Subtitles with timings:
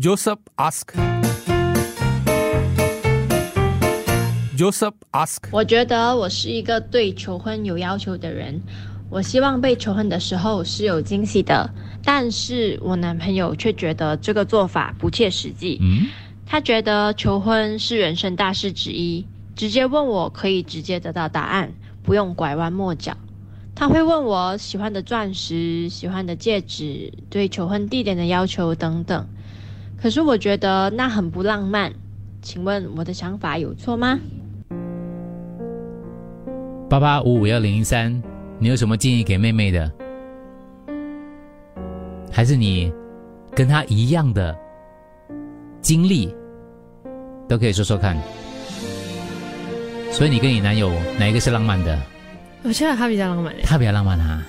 [0.00, 0.94] Joseph ask.
[4.56, 5.42] Joseph ask.
[5.52, 8.62] 我觉得我是一个对求婚有要求的人，
[9.10, 11.68] 我希望被求婚的时候是有惊喜的，
[12.02, 15.78] 但是我男朋友却觉得这个做法不切实际。
[15.82, 16.06] 嗯，
[16.46, 23.14] 他觉得求婚是人生大事之一，直接问我可以直接得到答案，不用拐弯抹角。
[23.74, 29.28] 他会问我喜欢的钻石、喜欢的戒指、对求婚地点的要求等等。
[30.02, 31.92] 可是我觉得那很不浪漫，
[32.40, 34.18] 请问我的想法有错吗？
[36.88, 38.22] 八八五五幺零零三，
[38.58, 39.92] 你有什么建议给妹妹的？
[42.32, 42.90] 还是你
[43.54, 44.56] 跟她一样的
[45.82, 46.34] 经历，
[47.46, 48.16] 都可以说说看。
[50.10, 51.98] 所以你跟你男友哪一个是浪漫的？
[52.62, 53.60] 我觉得他比较浪漫诶。
[53.64, 54.42] 他比较浪漫哈、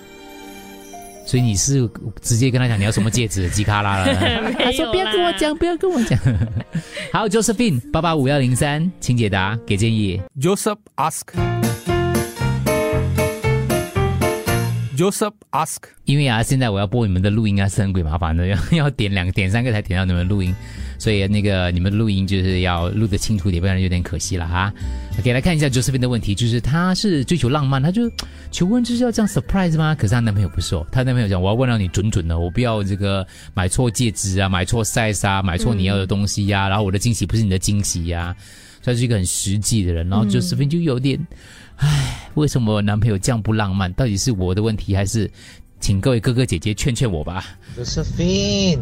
[1.26, 1.90] 所以你是
[2.22, 4.16] 直接跟他讲你要什么戒指，吉卡拉了。
[4.60, 6.20] 他说不要跟我讲，不要跟我讲。
[7.14, 10.22] 好，Josephine 八八五幺零三，请解答，给建议。
[10.40, 11.51] Joseph ask.
[15.02, 15.80] Joseph ask.
[16.06, 20.54] 因为啊，现在我要播你们的录音啊，是很鬼麻烦的，要要点两点三个才点到你们的录音，
[21.00, 24.72] 所以那个你们的录音就是要录得清楚点，不然有点可惜了哈。
[25.18, 28.04] OK，来看一下 Josephine 的问题，就是她是追求浪漫，她就
[28.52, 29.96] 求婚就是要这样 surprise 吗？
[29.96, 38.36] 可是她男朋友不是哦，她男朋友讲我要问到你准准的，我不要这个买错戒指啊，买错 size 啊，买错你要的东西呀、然后我的惊喜不是你的惊喜呀、
[38.84, 41.20] 所以她是一个很实际的人，然后 Josephine 就有点。
[41.82, 43.92] 唉，为什么我男朋友这样不浪漫？
[43.94, 45.30] 到底是我的问题，还是
[45.80, 47.44] 请各位哥哥姐姐劝劝我吧
[47.78, 48.80] ？Josephine，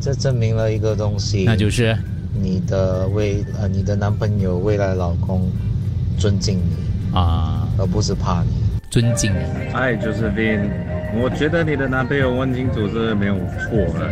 [0.00, 1.96] 这证明了一个东西，那就是
[2.34, 5.50] 你的未呃你的男朋友未来老公
[6.18, 8.48] 尊敬你，啊，而不是怕你。
[8.90, 9.38] 尊敬你。
[9.74, 10.68] 哎，Josephine，
[11.20, 14.06] 我觉得你的男朋友问清楚是没有错的，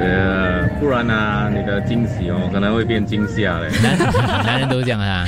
[0.00, 3.68] 呃，不然呢、你的惊喜哦可能会变惊吓嘞。
[3.82, 3.98] 男
[4.44, 5.24] 男人都这样啊，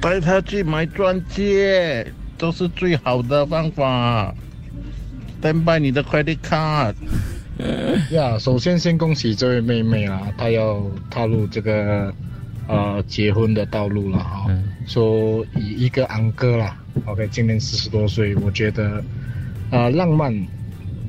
[0.00, 2.06] 带他去买钻戒，
[2.38, 4.34] 都是最好的方法。
[5.42, 6.94] Stand by 你的 credit card。
[8.10, 12.12] 呀首先先恭喜这位妹妹啦，她要踏入这个
[12.66, 19.04] 呃结婚的道路了哈、嗯说以一个昂哥啦，OK，今年四十多岁，我觉得
[19.70, 20.34] 呃浪漫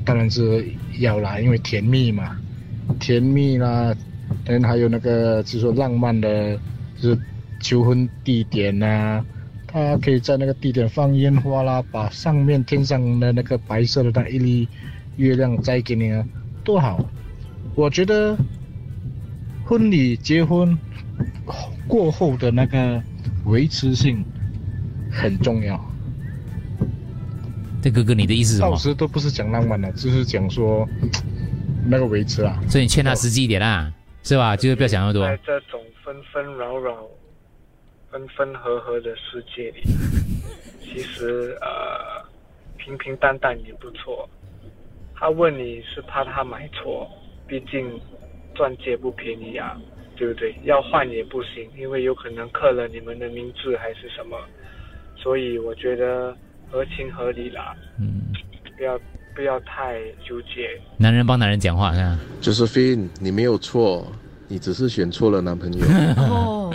[0.05, 0.63] 当然是
[0.99, 2.37] 要啦，因为甜蜜嘛，
[2.99, 3.95] 甜蜜啦，
[4.45, 6.55] 然后还有那个就是说浪漫的，
[7.01, 7.19] 就是
[7.61, 9.23] 求婚地点呐、
[9.67, 14.67] 他可以在那个地点放烟花啦，把上面天上的那个白色的那一粒
[15.15, 16.25] 月亮摘给你啊，
[16.63, 17.03] 多好！
[17.75, 18.35] 我觉得
[19.63, 20.77] 婚礼结婚
[21.87, 23.01] 过后的那个
[23.45, 24.25] 维持性
[25.11, 25.79] 很重要。
[27.81, 28.75] 这哥哥你的意思是什到？
[28.75, 30.87] 时都不是讲浪漫的，就是讲说
[31.87, 32.61] 那个维持啊。
[32.67, 33.91] 所以你劝他实际一点啦，
[34.23, 34.55] 是吧？
[34.57, 35.25] 就是不要想那么多。
[35.25, 36.95] 在这种纷纷扰扰、
[38.11, 39.83] 分分合合的世界里，
[40.83, 42.21] 其实呃，
[42.77, 44.29] 平平淡淡也不错。
[45.15, 47.09] 他问你是怕他买错，
[47.47, 47.99] 毕竟
[48.53, 49.79] 钻戒不便宜啊，
[50.17, 50.53] 对不对？
[50.63, 54.37] 要换也不行，因为有可能刻了你们的名字还是什么，
[55.15, 56.35] 所以我觉得
[56.69, 58.33] 合情合理啦，嗯，
[58.75, 58.99] 不要
[59.35, 60.69] 不要太纠结。
[60.97, 62.19] 男人帮男人讲话，看。
[62.41, 64.11] Josephine，你没有错，
[64.47, 65.85] 你只是选错了男朋友。
[66.17, 66.73] 哦，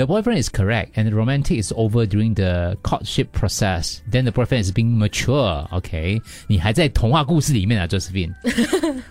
[0.00, 4.00] The boyfriend is correct, and the romantic is over during the courtship process.
[4.10, 5.66] Then the boyfriend is being mature.
[5.70, 8.32] OK，你还在童话故事里面啊，Josephine。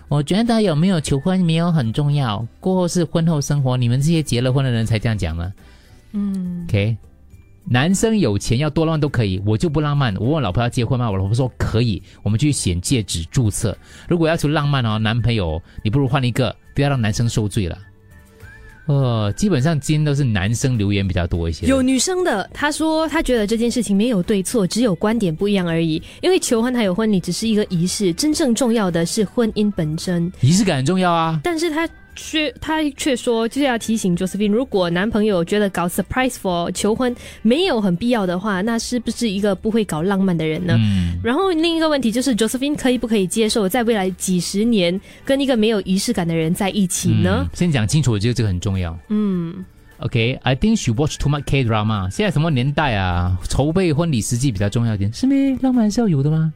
[0.08, 5.52] 我觉得有没有求婚没有很重要，过后是婚后生活，你们这些结了婚的人才这样讲呢。
[6.10, 6.96] 嗯，OK，
[7.64, 10.12] 男生有钱要多浪漫都可以，我就不浪漫。
[10.16, 11.08] 我问老婆要结婚吗？
[11.08, 13.78] 我老婆说可以，我们去选戒指注册。
[14.08, 17.78] 如果要求浪漫哦，男朋友你不如换一个，不要让男生受罪了。
[18.90, 21.64] 呃，基本上今天都是男生留言比较多一些。
[21.66, 26.02] 有女生的，她说她觉得这件事情没有对错，只有观点不一样而已。
[26.20, 30.30] 因为求婚还有婚礼只是一个仪式，真正重要的是婚姻本身。
[30.40, 31.40] 仪式感很重要啊。
[31.44, 40.76] 但是她却他却说，就是要提醒 Josephine，如果男朋友觉得搞 surprise for 求婚没有很必要的话，那是不是一个不会搞浪漫的人呢？
[40.78, 47.48] 嗯，然后另一个问题就是，Josephine 可以不可以接受在未来几十年跟一个没有仪式感的人在一起呢嗯？
[47.54, 48.98] 先讲清楚，我觉得这个很重要。
[49.08, 49.64] 嗯
[49.98, 52.08] OK，I、think she watch too much K drama。
[52.10, 53.36] 现在什么年代啊？
[53.48, 55.54] 筹备婚礼实际比较重要一点，是咩？
[55.60, 56.52] 浪漫是要有的吗？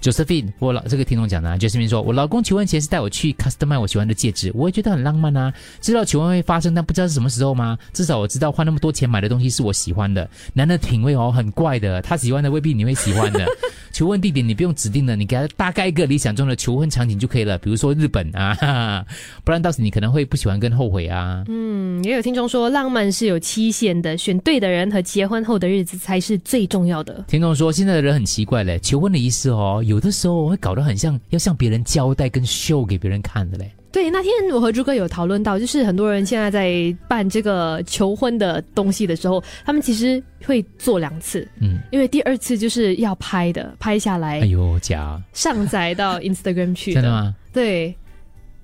[0.00, 5.52] Josephine，我老这个听众讲的、啊、，Josephine 说，我老公求婚前是带我去 customize 我喜欢的戒指，我也觉得很浪漫啊。
[5.80, 7.78] 知道求婚会发生，但不知道是什么时候吗？
[7.92, 10.28] 至少我知道花那么多钱买的东西是我喜欢的。
[10.54, 13.46] 男的品味哦很怪的，他喜欢的未必你会喜欢的。
[13.92, 19.06] 求婚地点你不用指定的，你给他大概一个理想中的求婚场景就可以了，比如说日本啊，哈 哈
[19.44, 21.44] 不然到时你可能会不喜欢跟后悔啊。
[21.48, 27.24] 嗯，也有听众说，浪漫是有期限的，选对的人和结婚后的日子才是最重要的。
[27.26, 33.68] 听众说，现在的人很奇怪嘞，求婚的仪式哦，有的时候会搞得很像要向别人交代跟秀给别人看的嘞。
[33.90, 47.34] 对，那天我和朱哥有讨论到，就是很多人现在在办这个求婚的东西的时候，他们其实会做两次，嗯，因为第二次就是要拍的，拍下来哎呦，假，上载到 Instagram 去真的吗？
[47.52, 47.92] 对，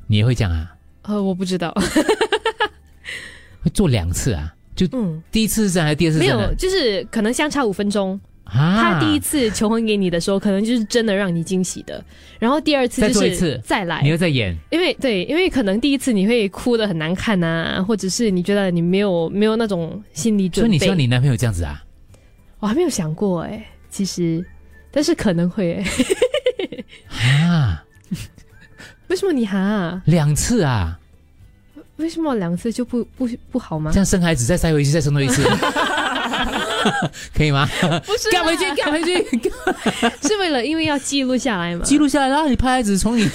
[0.06, 0.76] 你也会这样啊？
[1.02, 1.74] 呃，我不知道，
[3.62, 4.54] 会做两次啊？
[4.76, 8.20] 就嗯，第一次是这样还是第二次是没有，就是可能相差五分钟。
[8.46, 8.80] 啊？
[8.80, 12.02] 他第一次求婚给你的时候，可能就是真的让你惊喜的，
[12.38, 20.68] 然后第二次再就是再来你，又在演，因为对，因为可能第一次你会哭的很难看呐、或者是你觉得你没有没有那种心理准备。
[20.68, 21.82] 所以你希望你男朋友这样子啊？
[22.58, 24.44] 我还没有想过哎、其实，
[24.90, 26.84] 但是可能会、欸。
[27.08, 27.84] 啊，
[29.08, 30.02] 为什么你哈、啊？
[30.06, 30.98] 两次啊？
[31.96, 33.96] 为什么两次就不不不好吗这？
[33.96, 35.42] 样生孩子再塞回去，再生多一次，
[37.34, 37.68] 可以吗？
[38.04, 39.24] 不是干回去，干回去，
[40.28, 41.84] 是为了因为要记录下来嘛？
[41.84, 43.26] 记录下来，然后你拍孩子从你，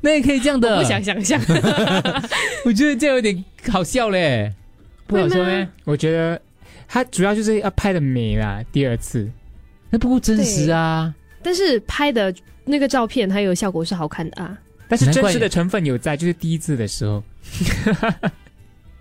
[0.00, 0.76] 那也可以这样的。
[0.76, 1.40] 我不想想象。
[2.64, 4.52] 我觉得这样有点好笑嘞，
[5.06, 5.68] 不好笑会咩吗？
[5.84, 6.40] 我觉得
[6.88, 9.30] 他主要就是要拍的美啦，第二次。
[9.90, 11.14] 那不够真实啊！
[11.42, 12.34] 但是拍的
[12.64, 14.56] 那个照片还有效果是好看的啊。
[14.88, 17.22] 但是真实的成分有在，就是第一次的时候。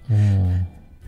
[0.10, 0.60] 哦，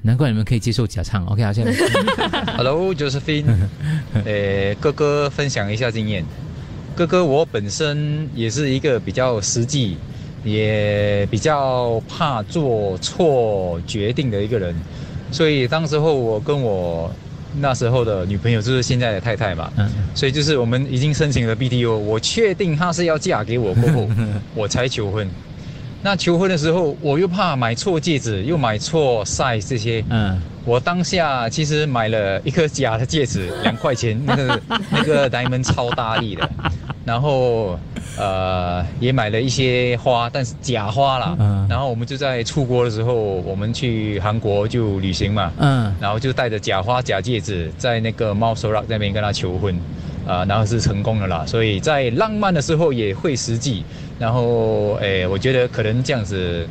[0.06, 1.26] 难怪你们可以接受假唱。
[1.28, 1.74] OK，好，下面
[2.58, 3.46] Hello Josephine，
[4.26, 6.26] 呃，哥哥分享一下经验。
[6.94, 9.96] 哥哥，我本身也是一个比较实际，
[10.44, 14.76] 也比较怕做错决定的一个人，
[15.32, 17.10] 所以当时候我跟我
[17.60, 24.10] 那时候的女朋友，就是现在的太太嘛，嗯所以就是我们已经申请了 BTO，我确定她是要嫁给我过后，
[24.54, 25.28] 我才求婚。
[26.04, 34.62] 那求婚的时候，我又怕买错戒指，又买错 size 这些，嗯，我当下其实买了一颗假的戒指，两块钱，那个
[34.92, 36.50] 那个 diamond 超大力的，
[37.06, 37.80] 然后
[38.18, 41.38] 呃也买了一些花，但是假花啦。
[41.40, 41.66] 嗯。
[41.70, 49.74] 然后我们就在出国的时候，我们去韩国就旅行嘛，嗯，然后就带着假花假戒指，在那个 m o s o r a 那边跟他求婚，
[50.28, 51.46] 啊、然后是成功的啦。
[51.46, 53.84] 所以在浪漫的时候也会实际，
[54.20, 56.68] 然后诶，我觉得可能这样子，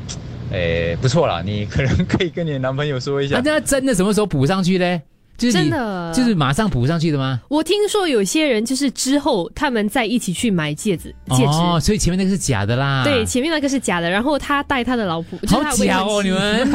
[0.52, 3.42] 哎不错啦，你可能可以跟你的男朋友说一下啊，。
[3.44, 5.00] 那真的什么时候补上去嘞？
[5.38, 7.40] 就是真的就是马上补上去的吗？
[7.48, 11.44] 我听说有些人就是之后他们再一起去买戒指，戒指。
[11.46, 13.02] 哦，所以前面那个是假的啦。
[13.02, 16.70] 对，，前面那个是假的，然后他带他的老婆，好假哦，你们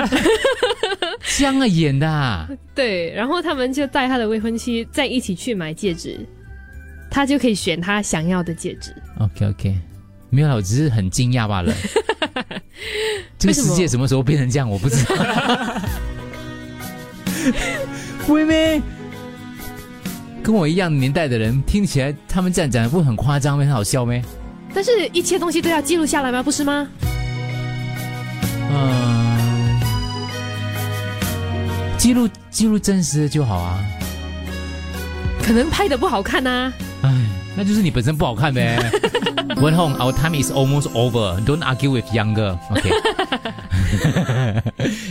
[1.37, 2.49] 这样啊演的啊。
[2.73, 6.19] 对，然后他们就带他的未婚妻再一起去买戒指，
[7.09, 8.93] 他就可以选他想要的戒指。
[9.19, 9.75] OK OK，
[10.29, 11.73] 没有啦，我只是很惊讶罢了。
[13.39, 15.15] 这个世界什么时候变成这样，我不知道。
[18.27, 18.81] 会咩？
[20.43, 23.63] 跟我一样年代的人听起来，他们这样讲不很夸张吗？
[23.63, 24.23] 很好笑咩？
[24.73, 26.41] 但是一切东西都要记录下来吗？
[26.43, 26.87] 不是吗？
[28.69, 29.79] 嗯，
[31.97, 33.79] 记录记录真实的就好啊。
[35.41, 36.85] 可能拍的不好看呐、唉，
[37.57, 38.77] 那就是你本身不好看呗。
[39.55, 41.41] Wen Hong, our time is almost over.
[41.43, 42.55] Don't argue with younger.
[42.69, 42.91] OK.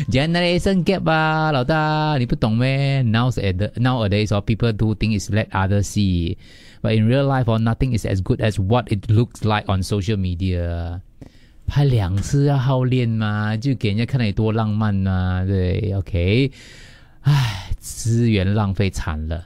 [0.09, 6.37] Generation gap 啊，老大，你不懂咩？Nowadays, nowadays, all people do things is let others see,
[6.83, 9.83] but in real life, all nothing is as good as what it looks like on
[9.83, 11.01] social media.
[11.67, 16.53] 拍两次要耗练吗，就给人家看到你多浪漫啊，对，OK。
[17.23, 19.45] 唉，资源浪费惨了。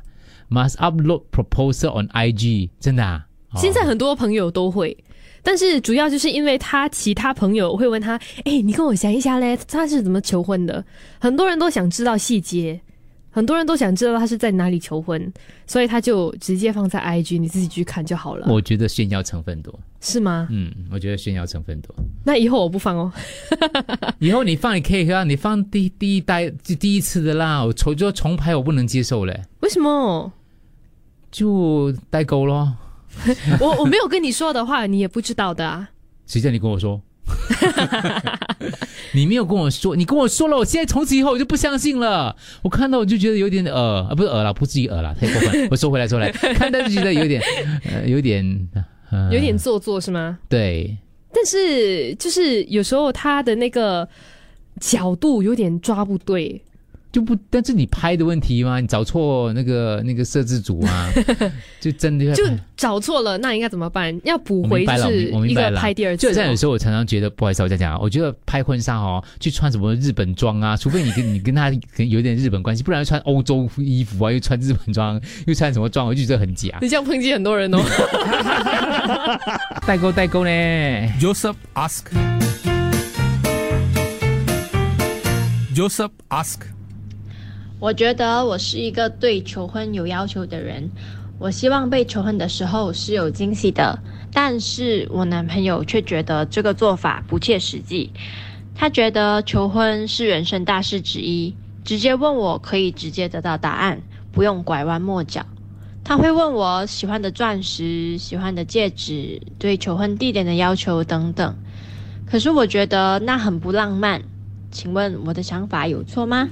[0.50, 3.26] Must upload proposal on IG，真的啊？
[3.52, 4.96] 哦现在很多朋友都会，
[5.42, 10.84] 但是主要就是因为他其他朋友会问他，哎，你跟我想一下嘞，他是怎么求婚的？
[11.18, 12.80] 很多人都想知道细节，
[13.30, 15.32] 很多人都想知道他是在哪里求婚，
[15.66, 19.76] 所以他就直接放在 IG，你自己去看就好了，我觉得炫耀成分多。
[20.00, 20.46] 是吗？
[20.50, 21.94] 嗯，我觉得炫耀成分多。
[22.24, 23.12] 那以后我不放哦。
[24.18, 30.32] 以后你放你可以啊，你放第第一代就第一次的啦，我重就重拍我不能接受嘞，为什么？
[31.30, 32.74] 就代沟咯。
[33.60, 35.90] 我我没有跟你说的话，你也不知道的啊。
[36.26, 37.00] 谁叫你跟我说？
[39.14, 42.34] 你没有跟我说，你跟我说了，我现在从此以后我就不相信了。
[42.62, 45.68] 我看到我就觉得有点恶啊，不是恶了，不至于恶了，太过分。
[45.70, 47.42] 我收回来，收回来，看到就觉得有点，
[47.90, 48.68] 呃，有点，
[49.10, 50.38] 呃、有点做作是吗？
[50.48, 50.96] 对。
[51.32, 54.08] 但是就是有时候他的那个
[54.80, 56.60] 角度有点抓不对。
[57.12, 58.78] 就不，但是你拍的问题吗？
[58.78, 61.10] 你找错那个那个摄制组啊？
[61.80, 62.44] 就真的就
[62.76, 64.16] 找错了，那应该怎么办？
[64.24, 66.28] 要补回是一个拍第二次。
[66.28, 76.78] 就像有时候我常常觉得，不好意思，我再讲啊，我觉得拍婚纱哦，去穿什么日本装啊，除非你跟你跟他有点日本关系，不然穿欧洲衣服啊，又穿日本装，又穿什么装，我就觉得很假。
[76.80, 77.80] 你这样抨击很多人哦。
[79.86, 80.50] 代购代购呢
[81.20, 82.04] ？Joseph ask.
[85.74, 86.60] Joseph ask.
[87.80, 90.90] 我觉得我是一个对求婚有要求的人，
[91.38, 93.98] 我希望被求婚的时候是有惊喜的，
[94.34, 98.12] 但是我男朋友却觉得这个做法不切实际。
[98.74, 105.46] 他觉得求婚是人生大事之一，直接问我可以直接得到答案，不用拐弯抹角。
[106.04, 111.56] 他会问我喜欢的钻石、喜欢的戒指、对求婚地点的要求等等。
[112.26, 114.22] 可是我觉得那很不浪漫，
[114.70, 116.50] 请问我的想法有错吗？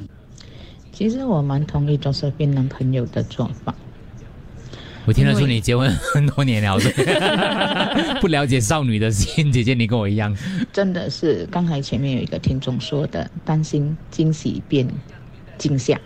[0.98, 3.72] 其实我蛮同意 Josephine 男朋友的做法。
[5.06, 6.76] 我听得出你结婚很多年了，
[8.20, 10.36] 不了解少女的心，姐姐你跟我一样。
[10.72, 14.88] 真的是，刚才前面有一个听众说的，担心惊喜变
[15.56, 16.00] 惊吓。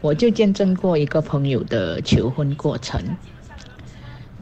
[0.00, 3.00] 我就见证过一个朋友的求婚过程。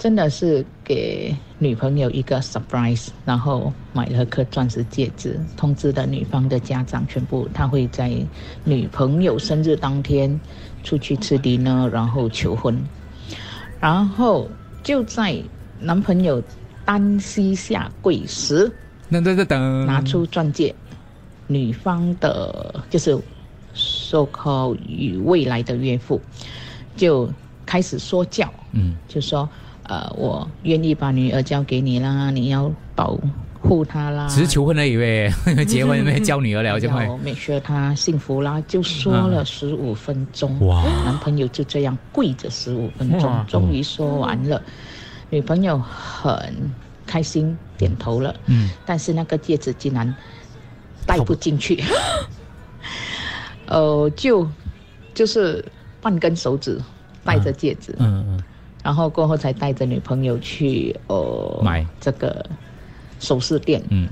[0.01, 8.11] 真的是给女朋友一个 surprise，然后买了颗钻石戒指，通知了女方的家长，全部他会在
[8.65, 10.41] 女朋友生日当天
[10.83, 12.83] 出去吃 dinner，然后求婚，
[13.79, 14.49] 然后
[14.83, 15.37] 就在
[15.79, 16.43] 男朋友
[16.87, 18.73] 单膝下跪时，
[19.11, 20.75] 噔噔噔噔，拿出钻戒，
[21.47, 23.15] 女方的就是
[23.75, 26.19] so called 与未来的岳父
[26.97, 27.31] 就
[27.67, 29.47] 开始说教，嗯，就说。
[29.91, 33.19] 呃，我愿意把女儿交给你啦，你要保
[33.61, 34.29] 护她啦。
[34.29, 35.29] 只是求婚而已呗，
[35.67, 37.05] 结婚没交女儿了就会。
[37.25, 40.65] 没说她幸福啦，就说了十五分钟。
[40.65, 40.85] 哇！
[41.05, 44.63] 男朋友就这样跪着十五分钟，终于说完了。
[45.29, 46.55] 女朋友很
[47.05, 48.33] 开心，点头了。
[48.47, 48.71] 嗯。
[48.87, 50.15] 但是那个戒指竟然
[51.05, 51.83] 戴不进去。
[53.67, 54.49] 呃， 就
[55.13, 55.65] 就是
[56.01, 56.81] 半根手指
[57.25, 57.93] 戴着戒指。
[57.99, 58.43] 嗯嗯。
[58.83, 62.45] 然后过后才带着女朋友去呃买这个
[63.19, 64.09] 首饰店，嗯，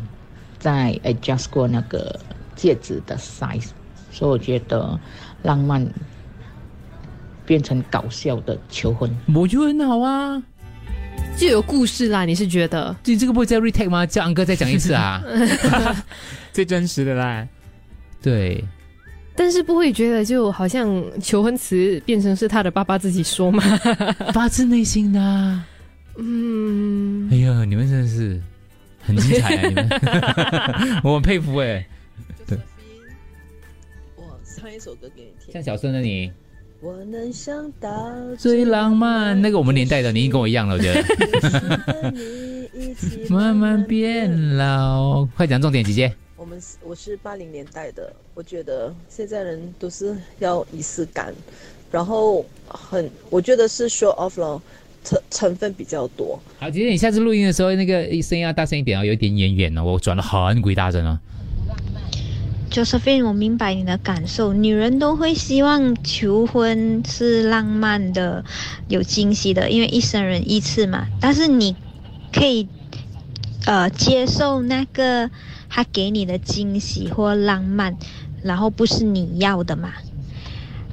[0.59, 2.19] 在 adjust 过那个
[2.55, 3.69] 戒指的 size，
[4.11, 4.99] 所以我觉得
[5.43, 5.87] 浪漫
[7.47, 10.43] 变成搞笑的求婚，我觉得很好啊，
[11.37, 12.25] 就有故事啦。
[12.25, 12.95] 你是觉得？
[13.05, 14.05] 你这个不会再 retake 吗？
[14.05, 15.23] 叫安哥再讲一次啊，
[16.53, 17.47] 最真实的啦，
[18.21, 18.65] 对。
[19.39, 23.63] 但是不会觉得就好像求婚词变成是他的爸爸自己说吗？
[24.35, 25.21] 发自内心的。
[26.17, 27.31] 嗯。
[27.31, 28.43] 哎呀，你们真的是
[29.01, 29.69] 很精彩啊！
[29.69, 29.89] 你们，
[31.05, 31.87] 我很佩服哎。
[32.49, 32.59] 对。
[34.17, 35.53] 我唱一首歌给你听。
[35.53, 36.33] 像小孙的你。
[36.81, 37.89] 我能想到
[38.37, 42.15] 最浪漫，那个我们年代的，你已经跟我一样了，我觉得。
[43.31, 46.13] 慢慢变老，快讲重点，姐姐。
[46.83, 51.35] 我是八零年代的，我觉得现在人都是要仪式感，
[51.91, 54.61] 然后很我觉得是 show off 咯，
[55.05, 56.39] 成成分比较多。
[56.59, 61.19] 好，姐姐，你下次录音的时候那个声音要大声一点哦，有点远远哦，我转了很鬼大声哦。
[62.71, 68.45] Josephine，我明白你的感受，女人都会希望求婚是浪漫的、
[68.89, 71.07] 有惊喜的，因为一生人一次嘛。
[71.19, 71.75] 但是你
[72.31, 72.69] 可以
[73.69, 75.31] 呃接受那个。
[75.71, 77.95] 他给你的惊喜或浪漫，
[78.43, 79.93] 然后不是你要的嘛？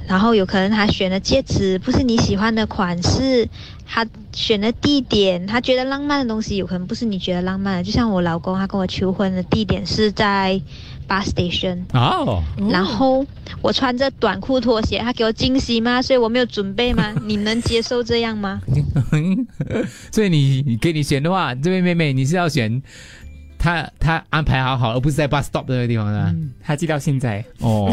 [0.06, 3.48] 然后有可能他选的戒指不是你喜欢的款式，
[3.86, 7.84] 他选的地点，他觉得浪漫的东西有可能不是你觉得浪漫的。
[7.84, 10.60] 就像我老公，他跟我求婚的地点是在
[11.08, 13.26] bus station 哦，然后
[13.62, 16.02] 我穿着短裤拖鞋，他给我惊喜吗？
[16.02, 17.14] 所以我没有准备吗？
[17.24, 18.62] 你能接受这样吗？
[20.12, 22.82] 所以你给你选的话，这位妹妹你是要选。
[23.58, 26.32] 他他安排好好，而不是在 bus stop 那个地方呢。
[26.62, 27.92] 他记到现在哦，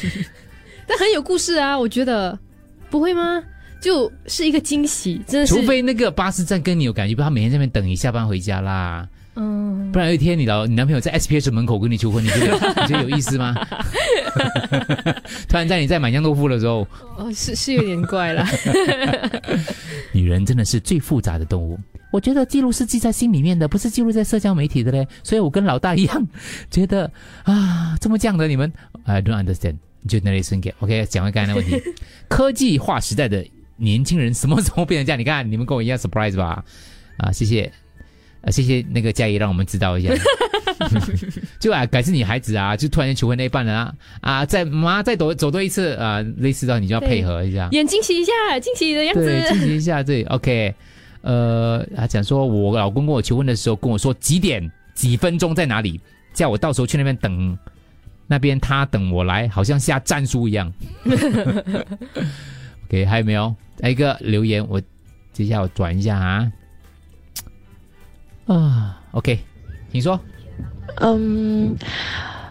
[0.86, 2.38] 但很有故事啊，我觉得
[2.88, 3.42] 不会吗？
[3.80, 5.54] 就是一个惊喜，真的是。
[5.54, 9.08] 除非那个巴士站跟你有感觉，不然他每天在那边等你下班回家啦。
[9.36, 13.54] 嗯，不然有一天你老你男朋友在 SPS 门口跟你求婚，你觉得 你觉得有意思吗？
[15.48, 18.44] 突然在你在买酱豆腐的时候，哦，是是有点怪了。
[20.12, 21.78] 女人真的是最复杂的动物。
[22.10, 25.06] 我觉得记录是记在心里面的，不是记录在社交媒体的嘞。
[25.22, 26.28] 所以我跟老大一样，
[26.68, 27.10] 觉得
[27.44, 28.70] 啊，这么犟的你们
[29.04, 29.76] ，I don't understand
[30.08, 30.74] generation gap。
[30.80, 31.80] OK，讲回刚才的问题，
[32.28, 33.46] 科技化时代的
[33.80, 35.18] 年轻人什么时候变成这样？
[35.18, 36.62] 你看，你们跟我一样 surprise 吧？
[37.16, 37.72] 啊，谢谢，
[38.42, 40.14] 呃，谢谢那个嘉怡，让我们知道一下。
[41.60, 50.74] 就啊，改是你孩子啊，就突然间求婚那一半了啊啊，再妈再走走多一次啊，类似到你就要配合一下，演惊喜一下，惊喜的样子，对，惊喜一下，对，OK。
[51.20, 56.00] 呃，他讲说，我老公跟我求婚的时候跟我说几点几分钟在哪里，
[56.32, 57.58] 叫我到时候去那边等，
[58.26, 60.72] 那边他等我来，好像下战书一样。
[62.90, 63.54] OK，还有没有？
[63.78, 64.82] 来一个留言，我
[65.32, 66.52] 接下来我转一下啊。
[68.46, 69.38] 啊，OK，
[69.92, 70.18] 请说。
[70.96, 71.76] 嗯，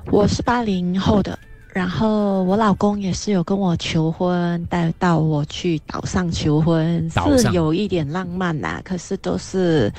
[0.06, 1.38] 我是八零后的，
[1.74, 8.82] 然后我老公也是有跟我求婚，带到我去岛上求婚，是有一点浪漫呐。
[8.86, 9.92] 可是都是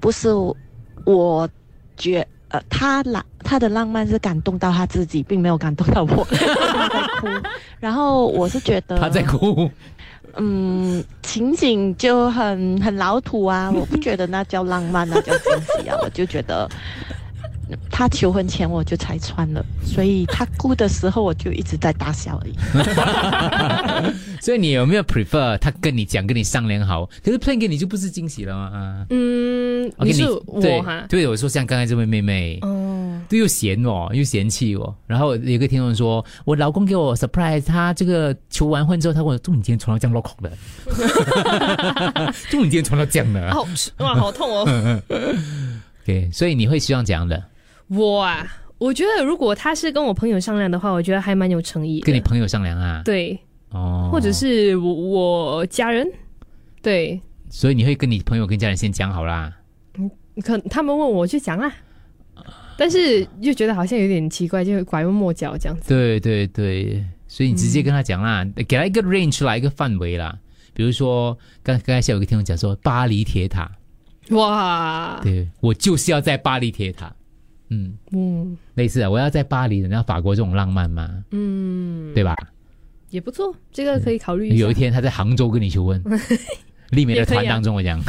[0.00, 0.30] 不是
[1.04, 1.46] 我
[1.98, 7.28] 觉呃，他浪他的浪漫是感动到他自己，并没有感动到我，他在哭。
[7.78, 9.70] 然后我是觉得他在哭，
[10.36, 16.68] 嗯，情景就很很老土啊，我不觉得那叫浪漫，那叫惊喜啊，我就觉得。
[17.90, 22.54] 他求婚前我就拆穿了， 所以他哭的时候我就一直在大笑而已。
[24.40, 27.06] 所以你有没有 prefer 他跟你讲，跟你商量好？
[27.24, 28.70] 可是 plan 给你就不是惊喜了吗？
[28.72, 31.04] 啊，嗯，你是我哈？
[31.08, 34.94] 对，我说像刚才这位妹妹，哦，对又嫌我，又嫌弃我。
[35.06, 40.52] 然后有个听众说，我老公给我 surprise，他这个求完婚之后，他问我，祝你今天穿到降落口的，
[42.50, 43.66] 祝你今天穿到降了，好
[43.98, 45.02] 哇，好痛哦。
[46.04, 47.42] 对，所以你会希望怎样的？
[47.88, 48.46] 我啊，
[48.78, 52.00] 我觉得如果他是跟我朋友商量的话，我觉得还蛮有诚意。
[52.00, 53.02] 跟你朋友商量啊？
[53.04, 53.38] 对，
[53.70, 56.06] 哦，或者是我我家人，
[56.82, 57.20] 对。
[57.48, 59.56] 所以你会跟你朋友跟家人先讲好啦。
[59.98, 60.10] 嗯，
[60.42, 61.72] 可他们问我就讲啦，
[62.76, 65.88] 但是又觉得好像有点奇怪，就拐弯抹角这样子。
[65.88, 70.36] 对对对，所以你直接跟他讲啦，给他一个 range 来一个范围啦。
[70.74, 73.70] 比如说，刚刚才有个听众讲说巴黎铁塔，
[74.30, 77.14] 哇，对我就是要在巴黎铁塔。
[77.68, 82.34] 嗯嗯，类似啊，我要在巴黎，人家法国这种浪漫嘛，嗯，对吧？
[83.10, 84.48] 也不错，这个可以考虑。
[84.56, 86.02] 有一天他在杭州跟你求婚，
[86.90, 88.00] 丽美的团当中我讲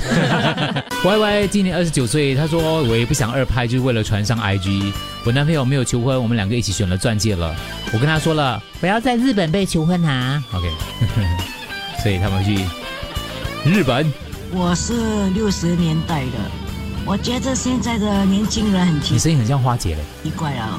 [1.04, 4.92] ，Y Y 今年二十九岁，他说我也不想二拍，就是为了传上 I G。
[5.26, 7.56] 我男朋友没有求婚，我们两个一起选了钻戒了。
[7.94, 10.44] 我跟他说了，不要在日本被求婚啊。
[10.54, 10.68] OK，
[12.02, 12.56] 所以他们去
[13.66, 14.12] 日本。
[14.54, 16.67] 我是六十年代的。
[17.10, 20.02] 我觉得现在的年轻人很奇，你声音很像花姐嘞。
[20.26, 20.78] 奇怪啊，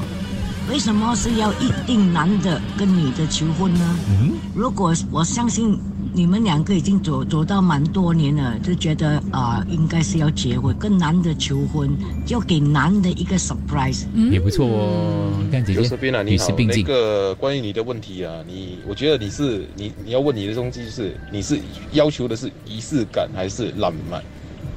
[0.69, 3.95] 为什么是要一定男的跟女的求婚呢？
[4.09, 5.75] 嗯，如果我相信
[6.13, 11.89] 你们两个已经走走到蛮多年了，就觉得啊，应该是要结婚，跟男的求婚，
[12.27, 15.31] 要给男的一个 surprise，嗯也不错哦。
[15.51, 15.79] 看姐姐，
[16.23, 16.83] 女士并进。
[16.83, 21.59] 那个关于你的问题啊，你我觉得你是你你要问你的东西是，你是
[21.93, 24.23] 要求的是仪式感还是浪漫？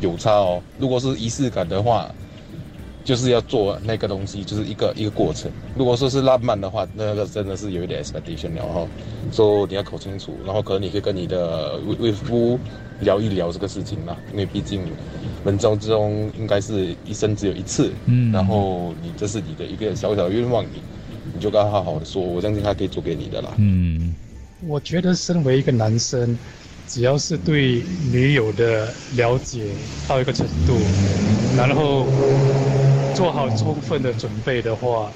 [0.02, 2.12] 有差哦，如果是仪式感的话，
[3.04, 5.50] 就是要做那个东西，就是一个一个过程。
[5.76, 8.86] 如果说是浪漫的话，那个真的是有一点 expectation 了哈，
[9.32, 12.58] 说你要搞清楚，然后可能你可以跟你的未未夫
[13.00, 14.82] 聊一聊这个事情啦，因为毕竟
[15.44, 20.82] 人生之中应该是一生只有一次，嗯，然后你这是你的一个小小的愿望，你
[21.34, 23.50] 你就跟他好好的说，我相信他可以做给你的啦。
[23.56, 24.14] 嗯，
[24.66, 26.36] 我觉得身为一个男生。
[26.86, 29.64] 只要是对女友的了解
[30.06, 30.78] 到一个程度，
[31.56, 32.06] 然后
[33.14, 35.10] 做好充分的准备的话，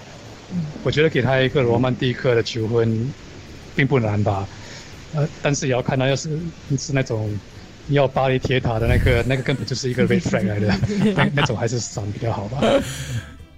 [0.83, 3.13] 我觉得给他一个罗曼蒂克的求婚
[3.75, 4.49] 并不难吧。
[5.15, 6.39] 呃，但是也要看他要是
[6.79, 7.31] 是那种
[7.91, 10.69] 要巴黎铁塔的那个， 那个根本就是一个 red flag 来的，
[11.15, 12.63] 那那种还是闪比较好吧。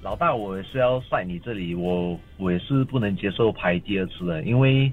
[0.03, 4.93] 老大，我是要在你这里，我我也是不能接受排第二次的，因为。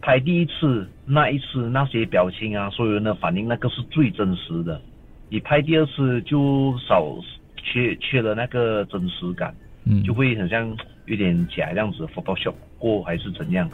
[0.00, 4.80] 拍第一次那一次那些表情啊，所有人的反应，那个是最真实的。
[5.28, 7.14] 你拍第二次就少
[7.56, 13.70] 缺缺了那个真实感，嗯，就会很像有点假样子，Photoshop 过还是怎样。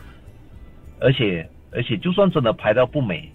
[1.00, 3.30] 而且而且，就算真的拍到不美，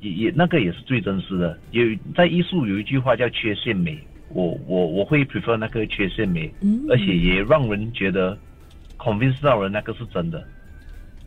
[0.00, 1.58] 也也那个也是最真实的。
[1.70, 3.98] 有在艺术有一句话叫缺陷美，
[4.30, 8.36] 我我我会 prefer 那个缺陷美，嗯，而且也让人觉得
[8.98, 10.42] convince 到人那个是真的。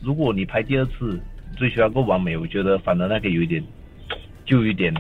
[0.04, 1.20] 如果你拍第二次
[1.56, 3.63] 追求那个完美，我觉得反而那个有一点，
[4.46, 4.94] 就有点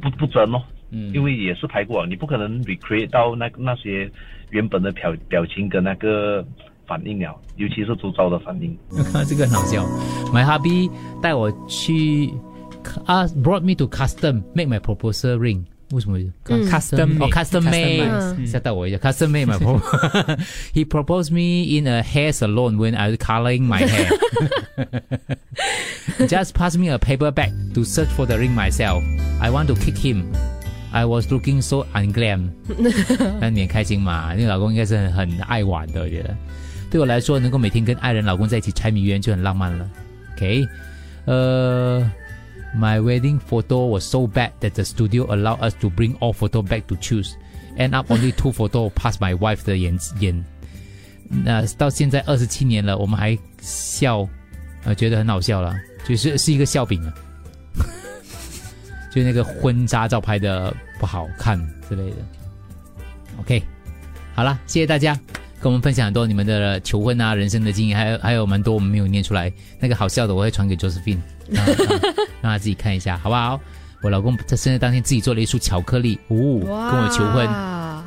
[0.00, 0.62] 不不真咯。
[0.90, 4.10] 嗯，因为也是拍过，你不可能 recreate 到那那些
[4.50, 6.44] 原本的表表情跟那个
[6.86, 8.76] 反应了，尤其是周遭的反应。
[9.28, 9.84] 这个很好笑
[10.32, 10.90] ，My hubby
[11.22, 12.30] 带我去
[13.06, 15.62] 啊，brought me to custom make my proposal ring。
[15.91, 19.79] 为什么嗯 Custom 哦 made custom Custom made， made，嗯吓到我一下，custom made my pro
[20.73, 24.09] He proposed me in a hair salon when I was coloring my hair.
[26.27, 29.03] Just pass me a paper bag to search for the ring myself.
[29.39, 30.33] I want to kick him.
[30.91, 32.49] I was looking so unglam.
[33.39, 34.33] 那你很开心嘛？
[34.33, 36.35] 那个老公应该是很很爱玩的，我觉得。
[36.89, 39.89] 对我来说，能够每天跟爱人、老公在一起柴米油盐就很浪漫了。
[40.35, 40.65] OK，
[41.25, 42.09] 呃、
[42.74, 46.62] My wedding photo was so bad that the studio allowed us to bring all photo
[46.62, 47.34] back to choose.
[47.76, 50.44] End up only two photo pass my wife 的眼眼。
[51.28, 54.28] 那到现在二十七年了，我们还笑，
[54.84, 55.74] 呃，觉得很好笑了，
[56.06, 57.14] 就是是一个笑柄啊。
[59.12, 62.16] 就那个婚纱照拍的不好看之类的。
[63.40, 63.62] OK，
[64.34, 65.18] 好了，谢谢大家
[65.60, 71.18] 跟我们分享很多你们的求婚啊、人生的经验，还有还有蛮多我们没有念出来，那个好笑的我会传给 Josephine，
[71.50, 71.64] 让
[72.42, 73.60] 他 自己看一下，好不好？
[74.02, 77.46] 我老公在生日当天自己做了一束巧克力，哦，跟我求婚，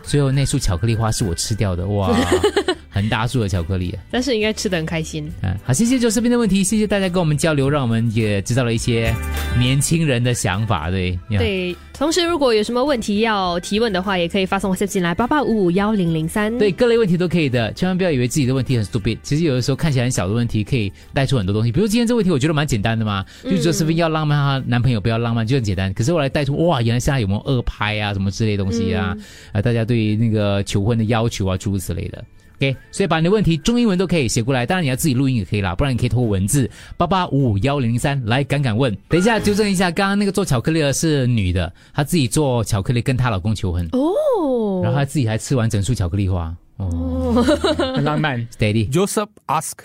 [0.01, 2.09] 最后那束巧克力花是我吃掉的，哇，
[2.93, 3.97] 很大束的巧克力。
[4.11, 5.29] 但是应该吃的很开心。
[5.41, 9.13] 嗯，好，谢谢九视频的问题，谢谢大家跟我们交流，让我们也知道了一些
[9.59, 16.55] 年轻人的想法，对，呀对，同时如果有什么问题要提问的话，也可以发送 WhatsApp 进来八八五五幺零零三。
[16.57, 19.17] 对，各类问题都可以的，千万不要以为自己的问题很 stupid。
[19.23, 21.71] 其实有的时候看起来很小的问题，可以带出很多东西。
[21.71, 25.91] 比如今天这个问题，我觉得蛮简单的嘛，就嗯是说是不是要浪漫，她男朋友不要浪漫，就很简单。
[25.93, 29.17] 可是我来带出，哇，原来现在有没有二拍啊，什么之类的东西啊？
[29.51, 32.23] 啊，大家对于那个求婚的要求啊，诸如此类的。
[32.63, 38.95] OK，所以把你的问题中英文都可以写过来，当然你要自己录音也可以啦，不然你可以通过文字八八五五幺零零三来敢敢问。
[39.09, 46.55] 等一下纠正一下，刚刚那个做巧克力的是女的，她自己做巧克力跟她老公求婚，哦，然后她自己还吃完整束巧克力花。
[46.77, 47.43] 哦，
[47.77, 48.39] 很浪漫。
[48.57, 48.89] Steady。
[48.89, 49.79] Joseph ask.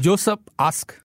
[0.00, 0.88] Joseph ask.